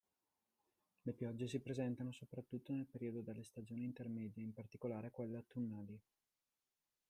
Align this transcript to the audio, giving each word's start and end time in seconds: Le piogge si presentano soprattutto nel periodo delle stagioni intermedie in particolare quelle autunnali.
Le 1.03 1.13
piogge 1.13 1.47
si 1.47 1.59
presentano 1.59 2.11
soprattutto 2.11 2.71
nel 2.73 2.87
periodo 2.87 3.21
delle 3.21 3.43
stagioni 3.43 3.83
intermedie 3.83 4.41
in 4.43 4.51
particolare 4.51 5.11
quelle 5.11 5.37
autunnali. 5.37 6.01